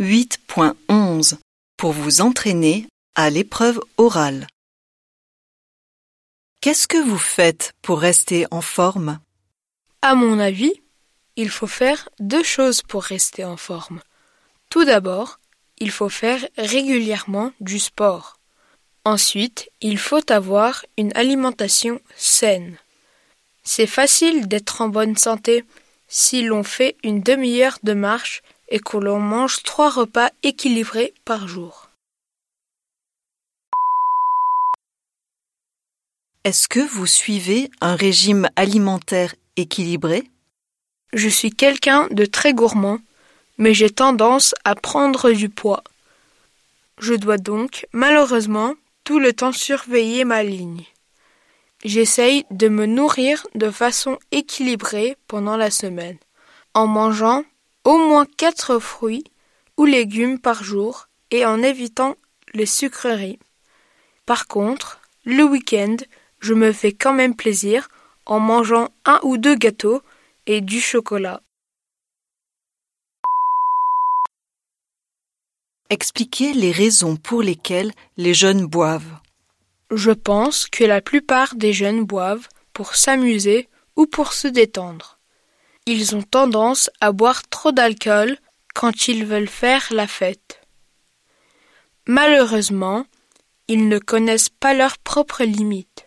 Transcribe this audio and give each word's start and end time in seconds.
8.11 0.00 1.36
pour 1.76 1.92
vous 1.92 2.22
entraîner 2.22 2.86
à 3.14 3.28
l'épreuve 3.28 3.82
orale. 3.98 4.46
Qu'est-ce 6.62 6.88
que 6.88 6.96
vous 6.96 7.18
faites 7.18 7.74
pour 7.82 8.00
rester 8.00 8.46
en 8.50 8.62
forme? 8.62 9.20
À 10.00 10.14
mon 10.14 10.38
avis, 10.38 10.72
il 11.36 11.50
faut 11.50 11.66
faire 11.66 12.08
deux 12.18 12.42
choses 12.42 12.80
pour 12.80 13.02
rester 13.02 13.44
en 13.44 13.58
forme. 13.58 14.00
Tout 14.70 14.86
d'abord, 14.86 15.38
il 15.80 15.90
faut 15.90 16.08
faire 16.08 16.48
régulièrement 16.56 17.52
du 17.60 17.78
sport. 17.78 18.38
Ensuite, 19.04 19.70
il 19.82 19.98
faut 19.98 20.32
avoir 20.32 20.86
une 20.96 21.14
alimentation 21.14 22.00
saine. 22.16 22.78
C'est 23.64 23.86
facile 23.86 24.48
d'être 24.48 24.80
en 24.80 24.88
bonne 24.88 25.18
santé 25.18 25.62
si 26.08 26.40
l'on 26.42 26.62
fait 26.62 26.96
une 27.04 27.20
demi-heure 27.20 27.78
de 27.82 27.92
marche 27.92 28.42
et 28.70 28.78
que 28.80 28.96
l'on 28.96 29.20
mange 29.20 29.62
trois 29.62 29.90
repas 29.90 30.30
équilibrés 30.42 31.12
par 31.24 31.48
jour. 31.48 31.90
Est-ce 36.44 36.68
que 36.68 36.80
vous 36.80 37.06
suivez 37.06 37.70
un 37.80 37.96
régime 37.96 38.48
alimentaire 38.56 39.34
équilibré? 39.56 40.24
Je 41.12 41.28
suis 41.28 41.50
quelqu'un 41.50 42.08
de 42.10 42.24
très 42.24 42.54
gourmand, 42.54 42.98
mais 43.58 43.74
j'ai 43.74 43.90
tendance 43.90 44.54
à 44.64 44.74
prendre 44.74 45.32
du 45.32 45.50
poids. 45.50 45.84
Je 46.98 47.14
dois 47.14 47.36
donc, 47.36 47.86
malheureusement, 47.92 48.74
tout 49.04 49.18
le 49.18 49.32
temps 49.32 49.52
surveiller 49.52 50.24
ma 50.24 50.42
ligne. 50.42 50.84
J'essaye 51.84 52.44
de 52.50 52.68
me 52.68 52.86
nourrir 52.86 53.46
de 53.54 53.70
façon 53.70 54.18
équilibrée 54.32 55.16
pendant 55.26 55.56
la 55.56 55.70
semaine, 55.70 56.18
en 56.74 56.86
mangeant 56.86 57.44
au 57.84 57.98
moins 57.98 58.26
quatre 58.26 58.78
fruits 58.78 59.24
ou 59.76 59.84
légumes 59.84 60.38
par 60.38 60.62
jour 60.62 61.08
et 61.30 61.46
en 61.46 61.62
évitant 61.62 62.16
les 62.52 62.66
sucreries. 62.66 63.38
Par 64.26 64.46
contre, 64.46 65.00
le 65.24 65.44
week-end, 65.44 65.96
je 66.40 66.54
me 66.54 66.72
fais 66.72 66.92
quand 66.92 67.12
même 67.12 67.36
plaisir 67.36 67.88
en 68.26 68.40
mangeant 68.40 68.88
un 69.04 69.20
ou 69.22 69.36
deux 69.36 69.54
gâteaux 69.54 70.02
et 70.46 70.60
du 70.60 70.80
chocolat. 70.80 71.42
Expliquez 75.90 76.52
les 76.52 76.70
raisons 76.70 77.16
pour 77.16 77.42
lesquelles 77.42 77.92
les 78.16 78.34
jeunes 78.34 78.66
boivent. 78.66 79.18
Je 79.90 80.12
pense 80.12 80.66
que 80.66 80.84
la 80.84 81.00
plupart 81.00 81.56
des 81.56 81.72
jeunes 81.72 82.04
boivent 82.04 82.48
pour 82.72 82.94
s'amuser 82.94 83.68
ou 83.96 84.06
pour 84.06 84.32
se 84.32 84.46
détendre. 84.46 85.19
Ils 85.86 86.14
ont 86.14 86.22
tendance 86.22 86.90
à 87.00 87.12
boire 87.12 87.48
trop 87.48 87.72
d'alcool 87.72 88.38
quand 88.74 89.08
ils 89.08 89.24
veulent 89.24 89.48
faire 89.48 89.86
la 89.90 90.06
fête. 90.06 90.60
Malheureusement, 92.06 93.06
ils 93.68 93.88
ne 93.88 93.98
connaissent 93.98 94.48
pas 94.48 94.74
leurs 94.74 94.98
propres 94.98 95.44
limites. 95.44 96.06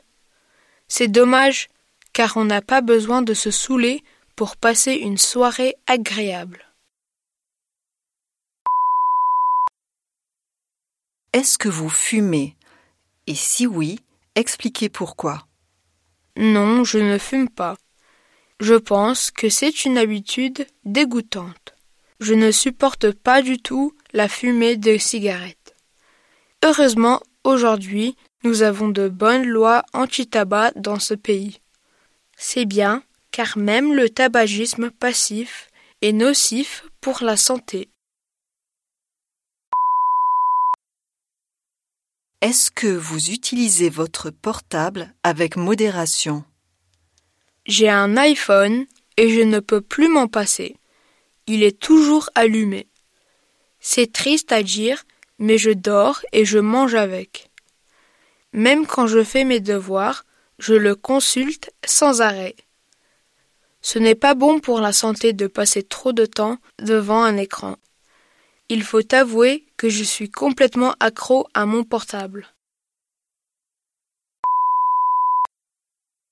C'est 0.88 1.08
dommage, 1.08 1.70
car 2.14 2.38
on 2.38 2.46
n'a 2.46 2.62
pas 2.62 2.82
besoin 2.82 3.22
de 3.22 3.34
se 3.34 3.52
saouler 3.52 4.04
pour 4.36 4.58
passer 4.58 4.94
une 4.94 5.18
soirée 5.18 5.76
agréable. 5.88 6.64
Est-ce 11.34 11.58
que 11.58 11.70
vous 11.70 11.90
fumez? 11.90 12.56
Et 13.26 13.36
si 13.36 13.66
oui, 13.66 14.00
expliquez 14.36 14.90
pourquoi. 14.90 15.48
Non, 16.38 16.84
je 16.84 17.00
ne 17.00 17.18
fume 17.18 17.50
pas. 17.50 17.76
Je 18.60 18.76
pense 18.76 19.32
que 19.32 19.50
c'est 19.50 19.86
une 19.86 19.98
habitude 19.98 20.68
dégoûtante. 20.86 21.76
Je 22.20 22.34
ne 22.34 22.52
supporte 22.52 23.12
pas 23.12 23.42
du 23.42 23.58
tout 23.58 23.94
la 24.14 24.30
fumée 24.30 24.78
de 24.78 24.98
cigarettes. 24.98 25.76
Heureusement, 26.64 27.22
aujourd'hui, 27.44 28.16
nous 28.44 28.62
avons 28.62 28.90
de 28.90 29.10
bonnes 29.10 29.46
lois 29.46 29.84
anti-tabac 29.94 30.72
dans 30.76 31.00
ce 31.00 31.14
pays. 31.14 31.60
C'est 32.38 32.66
bien, 32.66 33.04
car 33.32 33.58
même 33.58 33.94
le 33.94 34.10
tabagisme 34.10 34.92
passif 34.92 35.70
est 36.02 36.14
nocif 36.14 36.86
pour 37.02 37.24
la 37.24 37.38
santé. 37.38 37.90
Est-ce 42.42 42.72
que 42.72 42.88
vous 42.88 43.32
utilisez 43.32 43.90
votre 43.90 44.30
portable 44.30 45.14
avec 45.24 45.56
modération? 45.56 46.44
J'ai 47.66 47.90
un 47.90 48.18
iPhone 48.18 48.86
et 49.16 49.30
je 49.30 49.42
ne 49.42 49.60
peux 49.60 49.82
plus 49.82 50.10
m'en 50.10 50.28
passer. 50.28 50.76
Il 51.48 51.64
est 51.64 51.80
toujours 51.80 52.30
allumé. 52.36 52.88
C'est 53.80 54.12
triste 54.12 54.52
à 54.52 54.64
dire, 54.64 55.06
mais 55.40 55.58
je 55.58 55.72
dors 55.72 56.22
et 56.34 56.46
je 56.46 56.60
mange 56.60 56.96
avec. 56.96 57.50
Même 58.52 58.86
quand 58.86 59.08
je 59.08 59.24
fais 59.24 59.46
mes 59.46 59.60
devoirs, 59.60 60.26
je 60.60 60.74
le 60.74 60.96
consulte 60.96 61.72
sans 61.86 62.22
arrêt. 62.22 62.56
Ce 63.82 64.00
n'est 64.00 64.16
pas 64.16 64.36
bon 64.36 64.60
pour 64.60 64.80
la 64.80 64.94
santé 64.94 65.34
de 65.34 65.48
passer 65.48 65.84
trop 65.84 66.14
de 66.14 66.26
temps 66.26 66.58
devant 66.80 67.24
un 67.24 67.38
écran. 67.38 67.76
Il 68.70 68.84
faut 68.84 69.14
avouer 69.14 69.66
que 69.78 69.90
je 69.90 70.04
suis 70.04 70.30
complètement 70.30 70.96
accro 71.00 71.48
à 71.54 71.66
mon 71.66 71.84
portable. 71.84 72.48